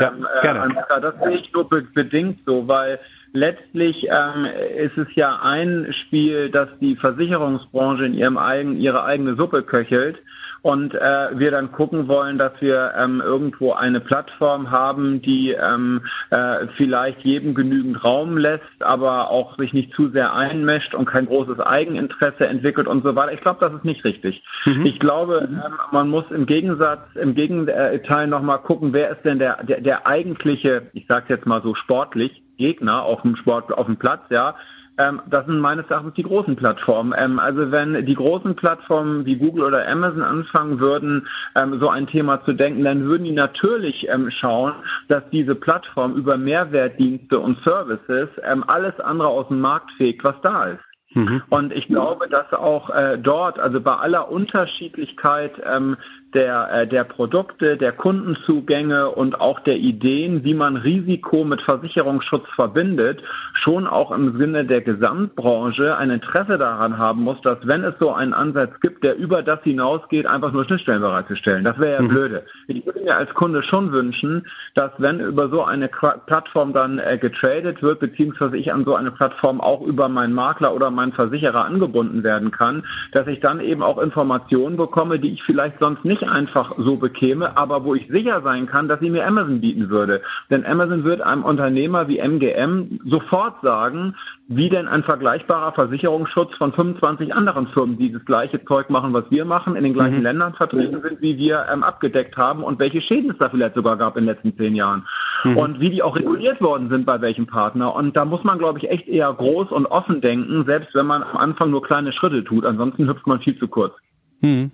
Ja, 0.00 0.08
ähm, 0.08 0.26
äh, 0.38 0.42
gerne. 0.42 0.74
Äh, 0.88 1.00
das 1.00 1.14
sehe 1.22 1.38
ich 1.38 1.52
nur 1.52 1.68
be 1.68 1.82
bedingt 1.94 2.40
so, 2.46 2.66
weil 2.66 2.98
letztlich 3.32 4.06
ähm, 4.10 4.46
ist 4.76 4.96
es 4.96 5.08
ja 5.14 5.40
ein 5.42 5.92
Spiel, 6.02 6.50
dass 6.50 6.68
die 6.80 6.96
Versicherungsbranche 6.96 8.06
in 8.06 8.14
ihrem 8.14 8.38
eigen, 8.38 8.76
ihre 8.76 9.04
eigene 9.04 9.36
Suppe 9.36 9.62
köchelt 9.62 10.18
und 10.64 10.94
äh, 10.94 11.38
wir 11.38 11.50
dann 11.50 11.72
gucken 11.72 12.08
wollen, 12.08 12.38
dass 12.38 12.52
wir 12.60 12.94
ähm, 12.96 13.20
irgendwo 13.20 13.74
eine 13.74 14.00
Plattform 14.00 14.70
haben, 14.70 15.20
die 15.20 15.50
ähm, 15.50 16.00
äh, 16.30 16.68
vielleicht 16.78 17.20
jedem 17.20 17.54
genügend 17.54 18.02
Raum 18.02 18.38
lässt, 18.38 18.62
aber 18.80 19.30
auch 19.30 19.58
sich 19.58 19.74
nicht 19.74 19.92
zu 19.92 20.08
sehr 20.08 20.32
einmischt 20.32 20.94
und 20.94 21.04
kein 21.04 21.26
großes 21.26 21.60
Eigeninteresse 21.60 22.46
entwickelt 22.46 22.88
und 22.88 23.04
so 23.04 23.14
weiter. 23.14 23.34
Ich 23.34 23.42
glaube, 23.42 23.60
das 23.60 23.76
ist 23.76 23.84
nicht 23.84 24.06
richtig. 24.06 24.42
Mhm. 24.64 24.86
Ich 24.86 24.98
glaube, 25.00 25.46
ähm, 25.50 25.60
man 25.92 26.08
muss 26.08 26.24
im 26.30 26.46
Gegensatz, 26.46 27.02
im 27.14 27.34
Gegenteil 27.34 28.26
nochmal 28.26 28.60
gucken, 28.60 28.94
wer 28.94 29.10
ist 29.10 29.22
denn 29.22 29.38
der, 29.38 29.62
der, 29.64 29.82
der 29.82 30.06
eigentliche, 30.06 30.88
ich 30.94 31.06
sage 31.06 31.26
jetzt 31.28 31.44
mal 31.44 31.60
so 31.60 31.74
sportlich, 31.74 32.42
Gegner 32.56 33.02
auf 33.02 33.20
dem 33.20 33.36
Sport, 33.36 33.70
auf 33.70 33.84
dem 33.84 33.98
Platz, 33.98 34.22
ja, 34.30 34.54
ähm, 34.98 35.20
das 35.26 35.46
sind 35.46 35.58
meines 35.58 35.88
Erachtens 35.90 36.14
die 36.14 36.22
großen 36.22 36.56
Plattformen. 36.56 37.14
Ähm, 37.16 37.38
also 37.38 37.70
wenn 37.70 38.06
die 38.06 38.14
großen 38.14 38.54
Plattformen 38.54 39.26
wie 39.26 39.36
Google 39.36 39.64
oder 39.64 39.86
Amazon 39.88 40.22
anfangen 40.22 40.78
würden, 40.78 41.26
ähm, 41.56 41.78
so 41.80 41.88
ein 41.88 42.06
Thema 42.06 42.44
zu 42.44 42.52
denken, 42.52 42.84
dann 42.84 43.04
würden 43.04 43.24
die 43.24 43.32
natürlich 43.32 44.06
ähm, 44.08 44.30
schauen, 44.30 44.74
dass 45.08 45.22
diese 45.30 45.54
Plattform 45.54 46.14
über 46.14 46.36
Mehrwertdienste 46.36 47.38
und 47.38 47.58
Services 47.64 48.28
ähm, 48.42 48.64
alles 48.66 48.98
andere 49.00 49.28
aus 49.28 49.48
dem 49.48 49.60
Markt 49.60 49.90
fegt, 49.98 50.22
was 50.22 50.36
da 50.42 50.66
ist. 50.66 50.84
Mhm. 51.14 51.42
Und 51.48 51.72
ich 51.72 51.86
glaube, 51.86 52.28
dass 52.28 52.52
auch 52.52 52.90
äh, 52.90 53.18
dort, 53.18 53.58
also 53.58 53.80
bei 53.80 53.94
aller 53.94 54.30
Unterschiedlichkeit 54.30 55.52
ähm, 55.64 55.96
der, 56.34 56.70
äh, 56.72 56.86
der 56.86 57.04
Produkte, 57.04 57.76
der 57.76 57.92
Kundenzugänge 57.92 59.10
und 59.10 59.40
auch 59.40 59.60
der 59.60 59.76
Ideen, 59.76 60.44
wie 60.44 60.54
man 60.54 60.76
Risiko 60.76 61.44
mit 61.44 61.62
Versicherungsschutz 61.62 62.46
verbindet, 62.54 63.22
schon 63.54 63.86
auch 63.86 64.10
im 64.10 64.36
Sinne 64.38 64.64
der 64.64 64.80
Gesamtbranche 64.80 65.96
ein 65.96 66.10
Interesse 66.10 66.58
daran 66.58 66.98
haben 66.98 67.22
muss, 67.22 67.40
dass 67.42 67.58
wenn 67.66 67.84
es 67.84 67.94
so 67.98 68.12
einen 68.12 68.34
Ansatz 68.34 68.78
gibt, 68.80 69.04
der 69.04 69.16
über 69.16 69.42
das 69.42 69.62
hinausgeht, 69.62 70.26
einfach 70.26 70.52
nur 70.52 70.64
Schnittstellen 70.64 71.00
bereitzustellen. 71.00 71.64
Das 71.64 71.78
wäre 71.78 71.94
ja 71.94 72.02
mhm. 72.02 72.08
blöde. 72.08 72.42
Ich 72.66 72.84
würde 72.84 73.00
mir 73.00 73.16
als 73.16 73.32
Kunde 73.34 73.62
schon 73.62 73.92
wünschen, 73.92 74.46
dass 74.74 74.90
wenn 74.98 75.20
über 75.20 75.48
so 75.48 75.64
eine 75.64 75.88
Plattform 75.88 76.72
dann 76.72 76.98
äh, 76.98 77.18
getradet 77.18 77.82
wird, 77.82 78.00
beziehungsweise 78.00 78.56
ich 78.56 78.72
an 78.72 78.84
so 78.84 78.94
eine 78.94 79.10
Plattform 79.12 79.60
auch 79.60 79.82
über 79.82 80.08
meinen 80.08 80.32
Makler 80.32 80.74
oder 80.74 80.90
meinen 80.90 81.12
Versicherer 81.12 81.64
angebunden 81.64 82.22
werden 82.24 82.50
kann, 82.50 82.84
dass 83.12 83.26
ich 83.26 83.40
dann 83.40 83.60
eben 83.60 83.82
auch 83.82 83.98
Informationen 83.98 84.76
bekomme, 84.76 85.18
die 85.18 85.32
ich 85.32 85.42
vielleicht 85.44 85.78
sonst 85.78 86.04
nicht 86.24 86.34
einfach 86.34 86.72
so 86.76 86.96
bekäme, 86.96 87.56
aber 87.56 87.84
wo 87.84 87.94
ich 87.94 88.06
sicher 88.08 88.42
sein 88.42 88.66
kann, 88.66 88.88
dass 88.88 89.00
sie 89.00 89.10
mir 89.10 89.26
Amazon 89.26 89.60
bieten 89.60 89.90
würde. 89.90 90.22
Denn 90.50 90.64
Amazon 90.64 91.04
wird 91.04 91.20
einem 91.20 91.44
Unternehmer 91.44 92.08
wie 92.08 92.18
MGM 92.18 93.00
sofort 93.04 93.60
sagen, 93.62 94.14
wie 94.48 94.68
denn 94.68 94.88
ein 94.88 95.02
vergleichbarer 95.02 95.72
Versicherungsschutz 95.72 96.54
von 96.56 96.72
25 96.72 97.34
anderen 97.34 97.66
Firmen, 97.68 97.96
die 97.96 98.12
das 98.12 98.24
gleiche 98.24 98.62
Zeug 98.64 98.90
machen, 98.90 99.12
was 99.12 99.24
wir 99.30 99.44
machen, 99.44 99.74
in 99.76 99.84
den 99.84 99.94
gleichen 99.94 100.18
mhm. 100.18 100.22
Ländern 100.22 100.54
vertreten 100.54 101.00
sind, 101.00 101.20
wie 101.22 101.38
wir 101.38 101.66
ähm, 101.72 101.82
abgedeckt 101.82 102.36
haben 102.36 102.62
und 102.62 102.78
welche 102.78 103.00
Schäden 103.00 103.30
es 103.30 103.38
da 103.38 103.48
vielleicht 103.48 103.74
sogar 103.74 103.96
gab 103.96 104.16
in 104.16 104.24
den 104.24 104.34
letzten 104.34 104.56
zehn 104.56 104.74
Jahren. 104.74 105.06
Mhm. 105.44 105.56
Und 105.56 105.80
wie 105.80 105.90
die 105.90 106.02
auch 106.02 106.16
reguliert 106.16 106.60
worden 106.60 106.90
sind 106.90 107.06
bei 107.06 107.20
welchem 107.20 107.46
Partner. 107.46 107.94
Und 107.94 108.16
da 108.16 108.24
muss 108.24 108.44
man, 108.44 108.58
glaube 108.58 108.78
ich, 108.78 108.90
echt 108.90 109.08
eher 109.08 109.32
groß 109.32 109.70
und 109.70 109.86
offen 109.86 110.20
denken, 110.20 110.64
selbst 110.66 110.94
wenn 110.94 111.06
man 111.06 111.22
am 111.22 111.36
Anfang 111.36 111.70
nur 111.70 111.82
kleine 111.82 112.12
Schritte 112.12 112.44
tut. 112.44 112.66
Ansonsten 112.66 113.08
hüpft 113.08 113.26
man 113.26 113.40
viel 113.40 113.58
zu 113.58 113.68
kurz. 113.68 113.94
Mhm. 114.40 114.70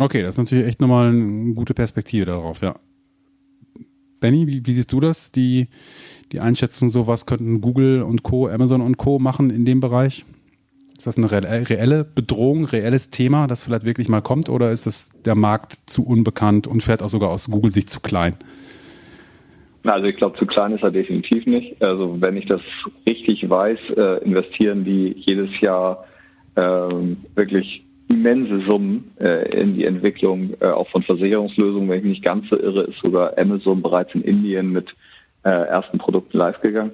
Okay, 0.00 0.22
das 0.22 0.36
ist 0.36 0.38
natürlich 0.38 0.66
echt 0.66 0.80
nochmal 0.80 1.10
eine 1.10 1.52
gute 1.52 1.74
Perspektive 1.74 2.24
darauf, 2.24 2.62
ja. 2.62 2.74
Benny, 4.18 4.46
wie, 4.46 4.64
wie, 4.64 4.72
siehst 4.72 4.90
du 4.94 5.00
das? 5.00 5.30
Die, 5.30 5.68
die 6.32 6.40
Einschätzung, 6.40 6.88
so 6.88 7.06
was 7.06 7.26
könnten 7.26 7.60
Google 7.60 8.02
und 8.02 8.22
Co., 8.22 8.48
Amazon 8.48 8.80
und 8.80 8.96
Co. 8.96 9.18
machen 9.18 9.50
in 9.50 9.66
dem 9.66 9.80
Bereich? 9.80 10.24
Ist 10.96 11.06
das 11.06 11.18
eine 11.18 11.30
reelle 11.30 12.04
Bedrohung, 12.04 12.64
reelles 12.64 13.10
Thema, 13.10 13.46
das 13.46 13.62
vielleicht 13.62 13.84
wirklich 13.84 14.08
mal 14.08 14.22
kommt, 14.22 14.48
oder 14.48 14.72
ist 14.72 14.86
das 14.86 15.10
der 15.26 15.34
Markt 15.34 15.72
zu 15.84 16.06
unbekannt 16.06 16.66
und 16.66 16.82
fährt 16.82 17.02
auch 17.02 17.08
sogar 17.10 17.28
aus 17.28 17.50
Google-Sicht 17.50 17.90
zu 17.90 18.00
klein? 18.00 18.36
Also 19.84 20.06
ich 20.06 20.16
glaube, 20.16 20.38
zu 20.38 20.46
klein 20.46 20.72
ist 20.72 20.82
er 20.82 20.90
definitiv 20.90 21.44
nicht. 21.44 21.82
Also 21.82 22.18
wenn 22.22 22.38
ich 22.38 22.46
das 22.46 22.62
richtig 23.06 23.48
weiß, 23.48 23.78
äh, 23.96 24.24
investieren 24.24 24.84
die 24.84 25.14
jedes 25.18 25.60
Jahr 25.60 26.06
ähm, 26.56 27.18
wirklich 27.34 27.84
immense 28.10 28.60
Summen 28.66 29.12
äh, 29.20 29.48
in 29.60 29.76
die 29.76 29.84
Entwicklung 29.84 30.54
äh, 30.60 30.66
auch 30.66 30.88
von 30.88 31.02
Versicherungslösungen. 31.02 31.88
Wenn 31.88 31.98
ich 31.98 32.04
mich 32.04 32.12
nicht 32.14 32.24
ganz 32.24 32.48
so 32.48 32.58
irre, 32.58 32.82
ist 32.82 32.98
sogar 33.04 33.38
Amazon 33.38 33.82
bereits 33.82 34.14
in 34.14 34.22
Indien 34.22 34.72
mit 34.72 34.94
äh, 35.44 35.48
ersten 35.48 35.98
Produkten 35.98 36.36
live 36.36 36.60
gegangen. 36.60 36.92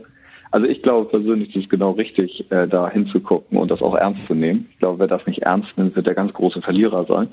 Also 0.51 0.67
ich 0.67 0.83
glaube 0.83 1.09
persönlich, 1.09 1.51
es 1.51 1.63
ist 1.63 1.71
genau 1.71 1.93
richtig, 1.93 2.51
äh, 2.53 2.69
da 2.69 2.91
hinzugucken 2.91 3.59
und 3.59 3.71
das 3.71 3.83
auch 3.83 3.95
ernst 3.95 4.27
zu 4.27 4.35
nehmen. 4.35 4.69
Ich 4.73 4.79
glaube, 4.79 4.99
wer 5.01 5.09
das 5.09 5.27
nicht 5.27 5.43
ernst 5.43 5.77
nimmt, 5.77 5.97
wird 5.97 6.07
der 6.07 6.15
ganz 6.15 6.33
große 6.35 6.61
Verlierer 6.61 7.07
sein. 7.07 7.29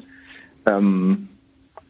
Ähm, 0.65 1.27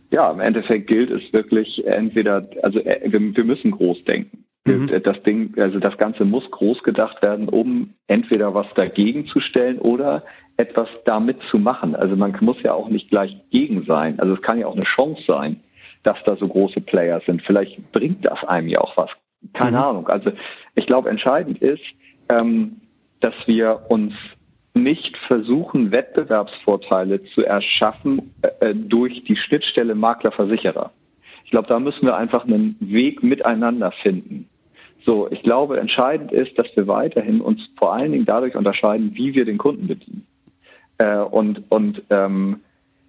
ja, 0.09 0.31
im 0.31 0.39
Endeffekt 0.39 0.87
gilt 0.87 1.11
es 1.11 1.31
wirklich 1.31 1.85
entweder, 1.85 2.41
also 2.63 2.79
äh, 2.79 3.01
wir, 3.05 3.19
wir 3.35 3.43
müssen 3.43 3.71
groß 3.71 4.03
denken. 4.05 4.43
Mhm. 4.65 4.89
Das 5.03 5.21
Ding, 5.23 5.53
also 5.57 5.79
das 5.79 5.97
Ganze 5.97 6.23
muss 6.23 6.49
groß 6.49 6.83
gedacht 6.83 7.21
werden, 7.21 7.49
um 7.49 7.93
entweder 8.07 8.53
was 8.53 8.67
dagegen 8.75 9.25
zu 9.25 9.41
stellen 9.41 9.77
oder 9.77 10.23
etwas 10.57 10.89
damit 11.05 11.41
zu 11.49 11.57
machen. 11.57 11.95
Also 11.95 12.15
man 12.15 12.35
muss 12.41 12.61
ja 12.61 12.73
auch 12.73 12.89
nicht 12.89 13.09
gleich 13.09 13.35
gegen 13.49 13.83
sein. 13.85 14.19
Also 14.19 14.33
es 14.35 14.41
kann 14.41 14.59
ja 14.59 14.67
auch 14.67 14.75
eine 14.75 14.83
Chance 14.83 15.23
sein, 15.27 15.59
dass 16.03 16.17
da 16.25 16.35
so 16.35 16.47
große 16.47 16.81
Player 16.81 17.21
sind. 17.25 17.41
Vielleicht 17.43 17.91
bringt 17.91 18.25
das 18.25 18.43
einem 18.43 18.67
ja 18.67 18.79
auch 18.79 18.95
was. 18.97 19.09
Keine 19.53 19.77
mhm. 19.77 19.83
Ahnung. 19.83 20.07
Also 20.07 20.31
ich 20.75 20.85
glaube, 20.85 21.09
entscheidend 21.09 21.61
ist, 21.61 21.83
ähm, 22.29 22.81
dass 23.19 23.33
wir 23.45 23.85
uns 23.89 24.13
nicht 24.73 25.15
versuchen, 25.27 25.91
Wettbewerbsvorteile 25.91 27.23
zu 27.23 27.45
erschaffen 27.45 28.33
äh, 28.59 28.73
durch 28.73 29.23
die 29.23 29.35
Schnittstelle 29.35 29.95
Makler-Versicherer. 29.95 30.91
Ich 31.45 31.51
glaube, 31.51 31.67
da 31.67 31.79
müssen 31.79 32.05
wir 32.05 32.15
einfach 32.17 32.45
einen 32.45 32.75
Weg 32.79 33.21
miteinander 33.21 33.91
finden. 34.01 34.49
So, 35.05 35.29
ich 35.29 35.43
glaube, 35.43 35.79
entscheidend 35.79 36.31
ist, 36.31 36.57
dass 36.57 36.67
wir 36.75 36.87
weiterhin 36.87 37.41
uns 37.41 37.61
vor 37.77 37.93
allen 37.93 38.13
Dingen 38.13 38.25
dadurch 38.25 38.55
unterscheiden, 38.55 39.11
wie 39.13 39.35
wir 39.35 39.45
den 39.45 39.57
Kunden 39.57 39.87
bedienen. 39.87 40.25
Äh, 40.97 41.17
und 41.17 41.63
und 41.69 42.03
ähm, 42.09 42.61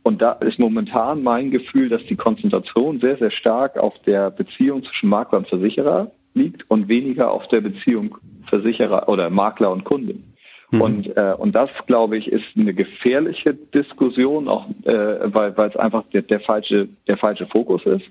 und 0.04 0.20
da 0.20 0.32
ist 0.32 0.58
momentan 0.58 1.22
mein 1.22 1.50
Gefühl, 1.50 1.88
dass 1.88 2.04
die 2.04 2.16
Konzentration 2.16 3.00
sehr, 3.00 3.16
sehr 3.16 3.30
stark 3.30 3.78
auf 3.78 3.94
der 4.06 4.30
Beziehung 4.30 4.84
zwischen 4.84 5.08
Makler 5.08 5.38
und 5.38 5.48
Versicherer 5.48 6.10
liegt 6.34 6.70
und 6.70 6.88
weniger 6.88 7.30
auf 7.30 7.48
der 7.48 7.62
Beziehung 7.62 8.18
Versicherer 8.50 9.08
oder 9.08 9.30
Makler 9.30 9.70
und 9.72 9.84
Kunden. 9.84 10.34
Mhm. 10.70 10.80
Und, 10.80 11.16
äh, 11.16 11.34
und 11.38 11.54
das, 11.54 11.70
glaube 11.86 12.18
ich, 12.18 12.30
ist 12.30 12.44
eine 12.54 12.74
gefährliche 12.74 13.54
Diskussion, 13.54 14.46
auch 14.46 14.68
äh, 14.84 15.32
weil, 15.32 15.56
weil 15.56 15.70
es 15.70 15.76
einfach 15.76 16.04
der, 16.12 16.22
der, 16.22 16.40
falsche, 16.40 16.88
der 17.08 17.16
falsche 17.16 17.46
Fokus 17.46 17.84
ist. 17.86 18.04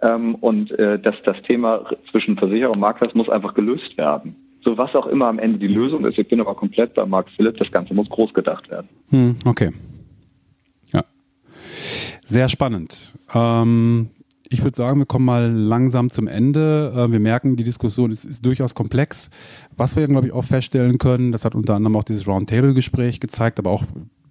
Ähm, 0.00 0.36
und 0.36 0.70
äh, 0.78 0.98
dass 0.98 1.16
das 1.24 1.40
Thema 1.42 1.84
zwischen 2.10 2.38
Versicherer 2.38 2.70
und 2.70 2.80
Makler 2.80 3.10
muss 3.14 3.28
einfach 3.28 3.52
gelöst 3.52 3.98
werden. 3.98 4.36
So 4.66 4.76
was 4.76 4.92
auch 4.96 5.06
immer 5.06 5.28
am 5.28 5.38
Ende 5.38 5.58
die 5.60 5.68
Lösung 5.68 6.04
ist. 6.06 6.18
Ich 6.18 6.26
bin 6.26 6.40
aber 6.40 6.56
komplett 6.56 6.94
bei 6.94 7.06
Mark 7.06 7.30
Philipp. 7.36 7.56
Das 7.56 7.70
Ganze 7.70 7.94
muss 7.94 8.08
groß 8.08 8.34
gedacht 8.34 8.68
werden. 8.68 8.88
Hm, 9.10 9.36
okay. 9.44 9.70
Ja. 10.92 11.04
Sehr 12.24 12.48
spannend. 12.48 13.16
Ähm, 13.32 14.10
ich 14.48 14.64
würde 14.64 14.76
sagen, 14.76 14.98
wir 14.98 15.06
kommen 15.06 15.24
mal 15.24 15.52
langsam 15.52 16.10
zum 16.10 16.26
Ende. 16.26 16.92
Äh, 16.96 17.12
wir 17.12 17.20
merken, 17.20 17.54
die 17.54 17.62
Diskussion 17.62 18.10
ist, 18.10 18.24
ist 18.24 18.44
durchaus 18.44 18.74
komplex. 18.74 19.30
Was 19.76 19.94
wir, 19.94 20.08
glaube 20.08 20.26
ich, 20.26 20.32
auch 20.32 20.42
feststellen 20.42 20.98
können, 20.98 21.30
das 21.30 21.44
hat 21.44 21.54
unter 21.54 21.76
anderem 21.76 21.94
auch 21.94 22.04
dieses 22.04 22.26
Roundtable-Gespräch 22.26 23.20
gezeigt, 23.20 23.60
aber 23.60 23.70
auch 23.70 23.84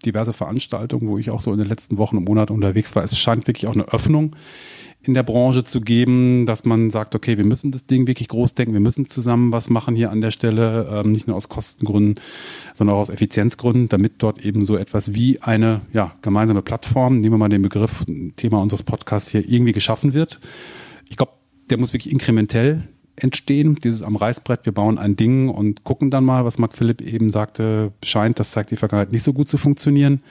diverse 0.06 0.34
Veranstaltungen, 0.34 1.08
wo 1.08 1.18
ich 1.18 1.30
auch 1.30 1.42
so 1.42 1.52
in 1.52 1.60
den 1.60 1.68
letzten 1.68 1.98
Wochen 1.98 2.18
und 2.18 2.26
Monaten 2.26 2.54
unterwegs 2.54 2.96
war. 2.96 3.04
Es 3.04 3.18
scheint 3.18 3.48
wirklich 3.48 3.68
auch 3.68 3.74
eine 3.74 3.88
Öffnung 3.88 4.36
in 5.08 5.14
der 5.14 5.24
Branche 5.24 5.64
zu 5.64 5.82
geben, 5.82 6.46
dass 6.46 6.66
man 6.66 6.90
sagt, 6.90 7.16
okay, 7.16 7.38
wir 7.38 7.46
müssen 7.46 7.72
das 7.72 7.86
Ding 7.86 8.08
wirklich 8.08 8.28
groß 8.28 8.56
denken, 8.56 8.74
wir 8.74 8.80
müssen 8.80 9.08
zusammen 9.08 9.52
was 9.52 9.70
machen 9.70 9.96
hier 9.96 10.12
an 10.12 10.22
der 10.22 10.32
Stelle, 10.32 10.90
ähm, 10.92 11.12
nicht 11.12 11.28
nur 11.28 11.36
aus 11.36 11.50
Kostengründen, 11.50 12.16
sondern 12.74 12.96
auch 12.96 13.02
aus 13.02 13.10
Effizienzgründen, 13.10 13.88
damit 13.88 14.14
dort 14.20 14.44
eben 14.44 14.66
so 14.66 14.78
etwas 14.78 15.14
wie 15.14 15.42
eine 15.42 15.82
ja, 15.94 16.14
gemeinsame 16.22 16.62
Plattform, 16.62 17.20
nehmen 17.20 17.36
wir 17.36 17.38
mal 17.38 17.50
den 17.50 17.62
Begriff, 17.62 18.04
Thema 18.36 18.62
unseres 18.62 18.84
Podcasts 18.84 19.30
hier, 19.30 19.48
irgendwie 19.48 19.74
geschaffen 19.74 20.14
wird. 20.14 20.40
Ich 21.10 21.18
glaube, 21.18 21.34
der 21.70 21.78
muss 21.78 21.94
wirklich 21.94 22.12
inkrementell 22.12 22.84
entstehen, 23.16 23.76
dieses 23.76 24.02
am 24.02 24.16
Reißbrett, 24.16 24.66
wir 24.66 24.74
bauen 24.74 24.98
ein 24.98 25.16
Ding 25.16 25.50
und 25.50 25.84
gucken 25.84 26.10
dann 26.10 26.26
mal, 26.26 26.46
was 26.46 26.58
Marc 26.58 26.76
Philipp 26.76 27.02
eben 27.02 27.32
sagte, 27.32 27.92
scheint, 28.04 28.40
das 28.40 28.52
zeigt 28.52 28.72
die 28.72 28.76
Vergangenheit 28.76 29.12
nicht 29.12 29.24
so 29.24 29.34
gut 29.34 29.48
zu 29.48 29.58
funktionieren 29.58 30.22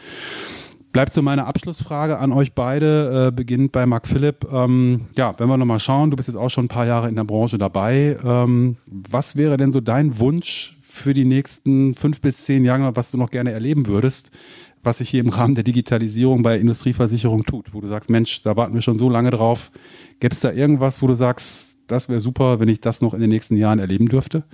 bleibt 0.94 1.12
so 1.12 1.20
meine 1.20 1.44
Abschlussfrage 1.44 2.18
an 2.18 2.32
euch 2.32 2.54
beide, 2.54 3.26
äh, 3.26 3.32
beginnt 3.32 3.72
bei 3.72 3.84
Marc 3.84 4.06
Philipp. 4.06 4.46
Ähm, 4.50 5.06
ja, 5.16 5.38
wenn 5.38 5.48
wir 5.48 5.56
nochmal 5.58 5.80
schauen, 5.80 6.08
du 6.08 6.16
bist 6.16 6.28
jetzt 6.28 6.36
auch 6.36 6.48
schon 6.48 6.66
ein 6.66 6.68
paar 6.68 6.86
Jahre 6.86 7.08
in 7.08 7.16
der 7.16 7.24
Branche 7.24 7.58
dabei. 7.58 8.16
Ähm, 8.24 8.76
was 8.86 9.36
wäre 9.36 9.56
denn 9.56 9.72
so 9.72 9.80
dein 9.80 10.18
Wunsch 10.20 10.78
für 10.80 11.12
die 11.12 11.24
nächsten 11.24 11.94
fünf 11.96 12.20
bis 12.20 12.44
zehn 12.44 12.64
Jahre, 12.64 12.94
was 12.94 13.10
du 13.10 13.18
noch 13.18 13.30
gerne 13.30 13.50
erleben 13.50 13.88
würdest, 13.88 14.30
was 14.84 14.98
sich 14.98 15.10
hier 15.10 15.20
im 15.20 15.30
Rahmen 15.30 15.56
der 15.56 15.64
Digitalisierung 15.64 16.44
bei 16.44 16.56
Industrieversicherung 16.56 17.42
tut, 17.42 17.74
wo 17.74 17.80
du 17.80 17.88
sagst, 17.88 18.08
Mensch, 18.08 18.42
da 18.44 18.56
warten 18.56 18.74
wir 18.74 18.80
schon 18.80 18.98
so 18.98 19.10
lange 19.10 19.30
drauf. 19.30 19.72
Gäbe 20.20 20.32
es 20.32 20.40
da 20.40 20.52
irgendwas, 20.52 21.02
wo 21.02 21.08
du 21.08 21.14
sagst, 21.14 21.73
das 21.86 22.08
wäre 22.08 22.20
super, 22.20 22.60
wenn 22.60 22.68
ich 22.68 22.80
das 22.80 23.00
noch 23.00 23.14
in 23.14 23.20
den 23.20 23.30
nächsten 23.30 23.56
Jahren 23.56 23.78
erleben 23.78 24.06
dürfte? 24.06 24.44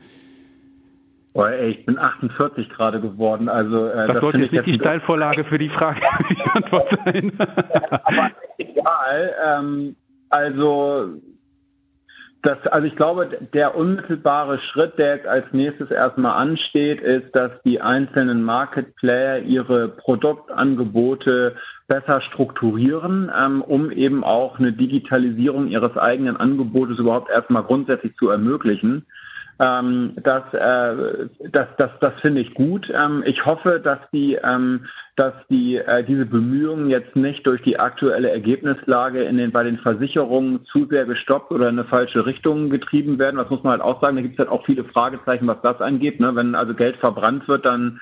Oh, 1.33 1.45
ey, 1.45 1.71
ich 1.71 1.87
bin 1.87 1.97
48 1.97 2.69
gerade 2.71 3.01
geworden. 3.01 3.49
Also, 3.49 3.87
äh, 3.87 4.07
das, 4.07 4.15
das 4.15 4.21
sollte 4.21 4.39
jetzt 4.39 4.53
nicht 4.53 4.67
die 4.67 4.75
Steilvorlage 4.75 5.45
für 5.45 5.59
die 5.59 5.69
Frage 5.69 6.01
die 6.31 6.51
Antwort 6.51 6.89
sein. 7.05 7.33
Aber 7.39 8.31
egal. 8.59 9.35
Ähm, 9.47 9.97
also, 10.29 11.21
das, 12.42 12.59
also 12.68 12.87
ich 12.87 12.97
glaube, 12.97 13.28
der 13.52 13.76
unmittelbare 13.76 14.59
Schritt, 14.59 14.99
der 14.99 15.16
jetzt 15.16 15.26
als 15.26 15.44
nächstes 15.52 15.90
erstmal 15.90 16.40
ansteht, 16.40 17.00
ist, 17.00 17.35
dass 17.35 17.50
die 17.64 17.80
einzelnen 17.80 18.42
Market 18.42 18.97
Player 18.97 19.40
ihre 19.40 19.88
Produktangebote 19.88 21.56
besser 21.87 22.20
strukturieren, 22.23 23.30
ähm, 23.37 23.62
um 23.62 23.90
eben 23.90 24.25
auch 24.25 24.59
eine 24.59 24.73
Digitalisierung 24.73 25.68
ihres 25.68 25.97
eigenen 25.97 26.37
Angebotes 26.37 26.99
überhaupt 26.99 27.30
erstmal 27.30 27.64
grundsätzlich 27.64 28.14
zu 28.16 28.30
ermöglichen. 28.30 29.06
Ähm, 29.61 30.14
das, 30.17 30.43
äh, 30.55 31.29
das, 31.52 31.69
das, 31.76 31.90
das 32.00 32.14
finde 32.23 32.40
ich 32.40 32.55
gut. 32.55 32.90
Ähm, 32.95 33.23
ich 33.26 33.45
hoffe, 33.45 33.79
dass 33.79 33.99
die, 34.11 34.38
ähm, 34.43 34.87
dass 35.17 35.35
die, 35.50 35.76
äh, 35.76 36.02
diese 36.02 36.25
Bemühungen 36.25 36.88
jetzt 36.88 37.14
nicht 37.14 37.47
durch 37.47 37.61
die 37.62 37.79
aktuelle 37.79 38.31
Ergebnislage 38.31 39.23
in 39.23 39.37
den, 39.37 39.52
bei 39.52 39.62
den 39.62 39.76
Versicherungen 39.76 40.64
zu 40.64 40.87
sehr 40.87 41.05
gestoppt 41.05 41.52
oder 41.52 41.69
in 41.69 41.79
eine 41.79 41.87
falsche 41.87 42.25
Richtung 42.25 42.71
getrieben 42.71 43.19
werden. 43.19 43.37
Das 43.37 43.50
muss 43.50 43.62
man 43.62 43.73
halt 43.73 43.83
auch 43.83 44.00
sagen. 44.00 44.17
Da 44.17 44.23
gibt 44.23 44.35
es 44.35 44.38
halt 44.38 44.49
auch 44.49 44.64
viele 44.64 44.85
Fragezeichen, 44.85 45.47
was 45.47 45.61
das 45.61 45.79
angeht. 45.83 46.21
Ne? 46.21 46.35
Wenn 46.35 46.55
also 46.55 46.73
Geld 46.73 46.97
verbrannt 46.97 47.47
wird, 47.47 47.67
dann 47.67 48.00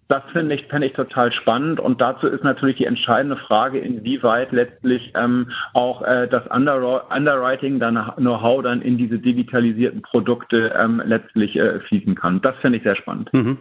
das 0.08 0.22
finde 0.32 0.54
ich, 0.54 0.66
fände 0.66 0.86
ich 0.86 0.92
total 0.92 1.32
spannend 1.32 1.80
und 1.80 2.00
dazu 2.00 2.26
ist 2.28 2.44
natürlich 2.44 2.76
die 2.76 2.84
entscheidende 2.84 3.36
Frage, 3.36 3.78
inwieweit 3.78 4.52
letztlich 4.52 5.12
ähm, 5.16 5.50
auch 5.75 6.02
äh, 6.02 6.28
das 6.28 6.46
Under 6.48 7.10
Underwriting, 7.10 7.80
dann 7.80 8.12
Know-how 8.16 8.62
dann 8.62 8.82
in 8.82 8.98
diese 8.98 9.18
digitalisierten 9.18 10.02
Produkte 10.02 10.72
ähm, 10.78 11.02
letztlich 11.04 11.56
äh, 11.56 11.80
fließen 11.80 12.14
kann. 12.14 12.40
Das 12.40 12.54
finde 12.60 12.78
ich 12.78 12.84
sehr 12.84 12.96
spannend. 12.96 13.32
Mhm. 13.32 13.58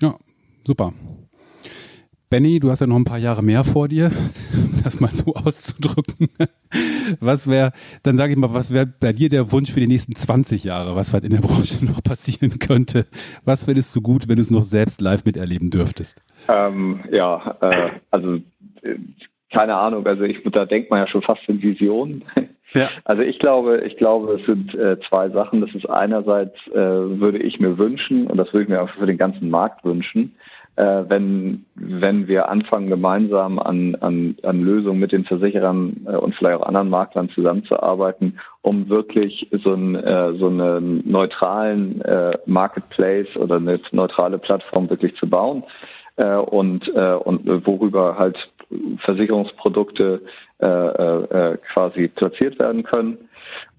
Ja, 0.00 0.14
super. 0.64 0.92
Benny, 2.30 2.60
du 2.60 2.70
hast 2.70 2.80
ja 2.80 2.86
noch 2.86 2.96
ein 2.96 3.04
paar 3.04 3.18
Jahre 3.18 3.42
mehr 3.42 3.64
vor 3.64 3.88
dir, 3.88 4.10
das 4.82 5.00
mal 5.00 5.10
so 5.10 5.34
auszudrücken. 5.34 6.28
Was 7.20 7.48
wäre, 7.48 7.72
dann 8.02 8.16
sage 8.16 8.32
ich 8.32 8.38
mal, 8.38 8.54
was 8.54 8.72
wäre 8.72 8.86
bei 8.86 9.12
dir 9.12 9.28
der 9.28 9.52
Wunsch 9.52 9.72
für 9.72 9.80
die 9.80 9.86
nächsten 9.86 10.14
20 10.14 10.64
Jahre, 10.64 10.96
was 10.96 11.12
halt 11.12 11.24
in 11.24 11.30
der 11.30 11.40
Branche 11.40 11.84
noch 11.84 12.02
passieren 12.02 12.58
könnte? 12.58 13.06
Was 13.44 13.64
fändest 13.64 13.94
du 13.94 14.00
gut, 14.00 14.28
wenn 14.28 14.36
du 14.36 14.42
es 14.42 14.50
noch 14.50 14.62
selbst 14.62 15.00
live 15.00 15.24
miterleben 15.24 15.70
dürftest? 15.70 16.22
Ähm, 16.48 17.00
ja, 17.10 17.56
äh, 17.60 17.90
also 18.10 18.36
äh, 18.82 18.96
keine 19.50 19.76
Ahnung, 19.76 20.06
also 20.06 20.22
ich, 20.22 20.42
da 20.50 20.64
denkt 20.64 20.90
man 20.90 21.00
ja 21.00 21.06
schon 21.06 21.22
fast 21.22 21.48
in 21.48 21.62
Visionen. 21.62 22.24
Ja. 22.74 22.88
Also 23.04 23.20
ich 23.20 23.38
glaube, 23.38 23.82
ich 23.86 23.98
glaube, 23.98 24.32
es 24.40 24.46
sind 24.46 24.74
äh, 24.74 24.96
zwei 25.06 25.28
Sachen. 25.28 25.60
Das 25.60 25.74
ist 25.74 25.88
einerseits 25.90 26.54
äh, 26.68 26.74
würde 26.74 27.38
ich 27.38 27.60
mir 27.60 27.76
wünschen, 27.76 28.26
und 28.26 28.38
das 28.38 28.50
würde 28.54 28.62
ich 28.62 28.68
mir 28.70 28.80
auch 28.80 28.88
für 28.90 29.04
den 29.04 29.18
ganzen 29.18 29.50
Markt 29.50 29.84
wünschen, 29.84 30.34
äh, 30.76 31.04
wenn, 31.08 31.66
wenn 31.74 32.28
wir 32.28 32.48
anfangen, 32.48 32.88
gemeinsam 32.88 33.58
an, 33.58 33.94
an, 33.96 34.36
an 34.42 34.62
Lösungen 34.62 35.00
mit 35.00 35.12
den 35.12 35.24
Versicherern 35.24 36.06
äh, 36.06 36.16
und 36.16 36.34
vielleicht 36.34 36.60
auch 36.60 36.66
anderen 36.66 36.88
Maklern 36.88 37.28
zusammenzuarbeiten, 37.30 38.38
um 38.62 38.88
wirklich 38.88 39.48
so, 39.62 39.74
ein, 39.74 39.96
äh, 39.96 40.32
so 40.34 40.48
einen 40.48 41.02
neutralen 41.10 42.00
äh, 42.02 42.38
Marketplace 42.46 43.36
oder 43.36 43.56
eine 43.56 43.80
neutrale 43.92 44.38
Plattform 44.38 44.88
wirklich 44.88 45.14
zu 45.16 45.28
bauen 45.28 45.64
äh, 46.16 46.36
und, 46.36 46.88
äh, 46.94 47.14
und 47.14 47.46
worüber 47.66 48.16
halt 48.18 48.38
Versicherungsprodukte 49.04 50.22
äh, 50.60 50.66
äh, 50.66 51.58
quasi 51.72 52.08
platziert 52.08 52.58
werden 52.58 52.82
können. 52.82 53.18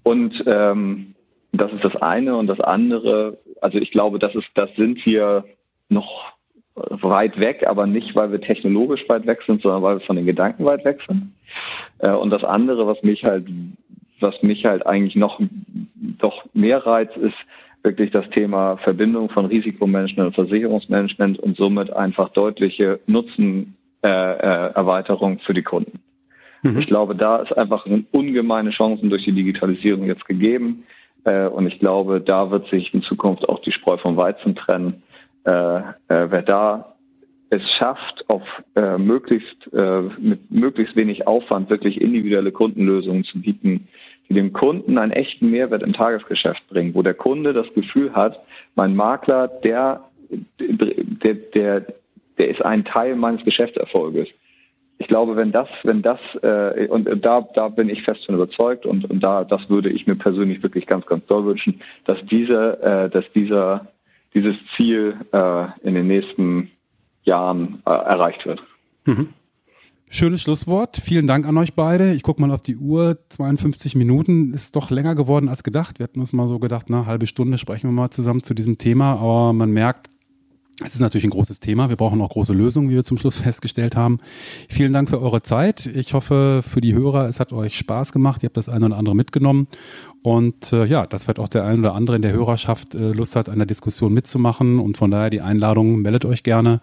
Und 0.04 0.44
ähm, 0.46 1.14
das 1.52 1.72
ist 1.72 1.84
das 1.84 1.96
eine 1.96 2.36
und 2.36 2.46
das 2.46 2.60
andere. 2.60 3.38
Also 3.60 3.78
ich 3.78 3.90
glaube, 3.90 4.18
das 4.18 4.34
ist, 4.34 4.46
das 4.54 4.70
sind 4.76 5.04
wir 5.06 5.44
noch 5.88 6.33
weit 6.76 7.38
weg, 7.38 7.64
aber 7.66 7.86
nicht, 7.86 8.16
weil 8.16 8.32
wir 8.32 8.40
technologisch 8.40 9.06
weit 9.08 9.26
weg 9.26 9.42
sind, 9.46 9.62
sondern 9.62 9.82
weil 9.82 9.96
wir 9.96 10.06
von 10.06 10.16
den 10.16 10.26
Gedanken 10.26 10.64
weit 10.64 10.84
weg 10.84 11.00
sind. 11.06 11.32
Äh, 11.98 12.10
und 12.10 12.30
das 12.30 12.42
andere, 12.44 12.86
was 12.86 13.02
mich 13.02 13.22
halt, 13.24 13.46
was 14.20 14.40
mich 14.42 14.64
halt 14.64 14.86
eigentlich 14.86 15.16
noch 15.16 15.40
doch 16.18 16.44
mehr 16.52 16.84
reizt, 16.84 17.16
ist 17.16 17.36
wirklich 17.82 18.10
das 18.10 18.28
Thema 18.30 18.76
Verbindung 18.78 19.28
von 19.28 19.46
Risikomanagement 19.46 20.28
und 20.28 20.34
Versicherungsmanagement 20.34 21.38
und 21.38 21.56
somit 21.56 21.92
einfach 21.92 22.30
deutliche 22.30 22.98
Nutzenerweiterung 23.06 25.32
äh, 25.32 25.36
äh, 25.36 25.44
für 25.44 25.54
die 25.54 25.62
Kunden. 25.62 26.00
Mhm. 26.62 26.78
Ich 26.78 26.86
glaube, 26.86 27.14
da 27.14 27.36
ist 27.36 27.56
einfach 27.56 27.86
eine 27.86 28.04
ungemeine 28.10 28.70
Chancen 28.70 29.10
durch 29.10 29.24
die 29.24 29.32
Digitalisierung 29.32 30.06
jetzt 30.06 30.24
gegeben. 30.24 30.84
Und 31.24 31.66
ich 31.66 31.78
glaube, 31.78 32.20
da 32.20 32.50
wird 32.50 32.68
sich 32.68 32.92
in 32.92 33.00
Zukunft 33.00 33.48
auch 33.48 33.60
die 33.60 33.72
Spreu 33.72 33.96
vom 33.96 34.18
Weizen 34.18 34.54
trennen. 34.54 35.02
Äh, 35.44 35.78
äh, 35.78 35.82
wer 36.30 36.42
da 36.42 36.94
es 37.50 37.62
schafft, 37.78 38.24
auf 38.28 38.42
äh, 38.74 38.98
möglichst 38.98 39.72
äh, 39.72 40.02
mit 40.18 40.50
möglichst 40.50 40.96
wenig 40.96 41.26
Aufwand 41.26 41.70
wirklich 41.70 42.00
individuelle 42.00 42.52
Kundenlösungen 42.52 43.24
zu 43.24 43.40
bieten, 43.40 43.88
die 44.28 44.34
dem 44.34 44.52
Kunden 44.52 44.98
einen 44.98 45.12
echten 45.12 45.50
Mehrwert 45.50 45.82
im 45.82 45.92
Tagesgeschäft 45.92 46.66
bringen, 46.68 46.94
wo 46.94 47.02
der 47.02 47.14
Kunde 47.14 47.52
das 47.52 47.72
Gefühl 47.74 48.14
hat, 48.14 48.40
mein 48.74 48.96
Makler, 48.96 49.48
der 49.48 50.04
der 50.58 51.34
der 51.34 51.86
der 52.38 52.48
ist 52.48 52.64
ein 52.64 52.84
Teil 52.84 53.14
meines 53.16 53.44
Geschäftserfolges. 53.44 54.28
Ich 54.98 55.08
glaube, 55.08 55.36
wenn 55.36 55.52
das, 55.52 55.68
wenn 55.82 56.02
das 56.02 56.20
äh, 56.42 56.88
und 56.88 57.08
da 57.24 57.46
da 57.54 57.68
bin 57.68 57.88
ich 57.90 58.02
fest 58.02 58.24
von 58.24 58.36
überzeugt 58.36 58.86
und, 58.86 59.08
und 59.10 59.20
da 59.20 59.44
das 59.44 59.68
würde 59.68 59.90
ich 59.90 60.06
mir 60.06 60.16
persönlich 60.16 60.62
wirklich 60.62 60.86
ganz 60.86 61.04
ganz 61.06 61.26
doll 61.26 61.44
wünschen, 61.44 61.80
dass 62.06 62.18
diese 62.26 62.80
äh, 62.82 63.10
dass 63.10 63.30
dieser 63.32 63.88
dieses 64.34 64.56
Ziel 64.76 65.16
äh, 65.32 65.66
in 65.82 65.94
den 65.94 66.06
nächsten 66.06 66.70
Jahren 67.22 67.82
äh, 67.86 67.90
erreicht 67.90 68.44
wird. 68.46 68.62
Mhm. 69.04 69.28
Schönes 70.10 70.42
Schlusswort. 70.42 70.96
Vielen 70.96 71.26
Dank 71.26 71.46
an 71.46 71.56
euch 71.56 71.74
beide. 71.74 72.12
Ich 72.12 72.22
gucke 72.22 72.40
mal 72.40 72.52
auf 72.52 72.62
die 72.62 72.76
Uhr. 72.76 73.18
52 73.30 73.96
Minuten 73.96 74.52
ist 74.52 74.76
doch 74.76 74.90
länger 74.90 75.14
geworden 75.14 75.48
als 75.48 75.64
gedacht. 75.64 75.98
Wir 75.98 76.04
hatten 76.04 76.20
uns 76.20 76.32
mal 76.32 76.46
so 76.46 76.58
gedacht, 76.58 76.86
eine 76.88 77.06
halbe 77.06 77.26
Stunde 77.26 77.58
sprechen 77.58 77.88
wir 77.88 77.94
mal 77.94 78.10
zusammen 78.10 78.42
zu 78.42 78.54
diesem 78.54 78.78
Thema. 78.78 79.14
Aber 79.14 79.52
man 79.52 79.72
merkt, 79.72 80.10
es 80.82 80.94
ist 80.94 81.00
natürlich 81.00 81.24
ein 81.24 81.30
großes 81.30 81.60
Thema. 81.60 81.88
Wir 81.88 81.94
brauchen 81.94 82.20
auch 82.20 82.30
große 82.30 82.52
Lösungen, 82.52 82.90
wie 82.90 82.94
wir 82.94 83.04
zum 83.04 83.16
Schluss 83.16 83.38
festgestellt 83.38 83.94
haben. 83.94 84.18
Vielen 84.68 84.92
Dank 84.92 85.08
für 85.08 85.20
eure 85.20 85.40
Zeit. 85.40 85.86
Ich 85.86 86.14
hoffe, 86.14 86.62
für 86.66 86.80
die 86.80 86.94
Hörer, 86.94 87.28
es 87.28 87.38
hat 87.38 87.52
euch 87.52 87.76
Spaß 87.76 88.12
gemacht. 88.12 88.42
Ihr 88.42 88.48
habt 88.48 88.56
das 88.56 88.68
eine 88.68 88.86
oder 88.86 88.96
andere 88.96 89.14
mitgenommen. 89.14 89.68
Und 90.22 90.72
äh, 90.72 90.84
ja, 90.86 91.06
das 91.06 91.28
wird 91.28 91.38
auch 91.38 91.48
der 91.48 91.64
ein 91.64 91.78
oder 91.78 91.94
andere 91.94 92.16
in 92.16 92.22
der 92.22 92.32
Hörerschaft 92.32 92.94
äh, 92.94 93.12
Lust 93.12 93.36
hat, 93.36 93.48
an 93.48 93.58
der 93.58 93.66
Diskussion 93.66 94.12
mitzumachen. 94.12 94.80
Und 94.80 94.96
von 94.96 95.12
daher 95.12 95.30
die 95.30 95.42
Einladung, 95.42 96.02
meldet 96.02 96.24
euch 96.24 96.42
gerne 96.42 96.80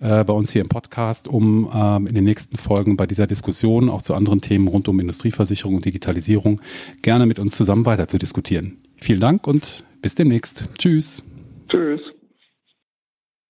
äh, 0.00 0.24
bei 0.24 0.32
uns 0.32 0.50
hier 0.50 0.62
im 0.62 0.68
Podcast, 0.68 1.28
um 1.28 1.70
ähm, 1.72 2.08
in 2.08 2.14
den 2.14 2.24
nächsten 2.24 2.56
Folgen 2.56 2.96
bei 2.96 3.06
dieser 3.06 3.28
Diskussion 3.28 3.88
auch 3.88 4.02
zu 4.02 4.14
anderen 4.14 4.40
Themen 4.40 4.66
rund 4.66 4.88
um 4.88 4.98
Industrieversicherung 4.98 5.76
und 5.76 5.84
Digitalisierung 5.84 6.60
gerne 7.02 7.26
mit 7.26 7.38
uns 7.38 7.56
zusammen 7.56 7.86
weiter 7.86 8.08
zu 8.08 8.18
diskutieren. 8.18 8.78
Vielen 8.96 9.20
Dank 9.20 9.46
und 9.46 9.84
bis 10.02 10.16
demnächst. 10.16 10.68
Tschüss. 10.76 11.22
Tschüss. 11.68 12.00